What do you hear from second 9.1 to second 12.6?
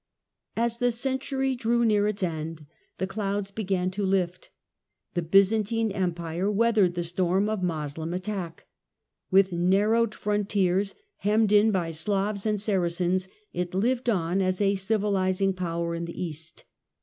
"With narrowed frontiers, hemmed in by Slavs and